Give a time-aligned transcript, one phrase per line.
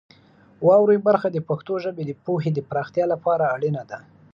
[0.67, 3.99] واورئ برخه د پښتو ژبې د پوهې د پراختیا لپاره اړینه ده.